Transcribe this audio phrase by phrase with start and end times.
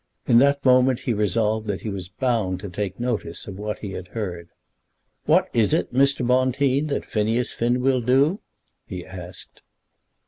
[0.25, 3.91] In that moment he resolved that he was bound to take notice of what he
[3.91, 4.49] had heard.
[5.25, 6.25] "What is it, Mr.
[6.25, 8.39] Bonteen, that Phineas Finn will do?"
[8.87, 9.61] he asked.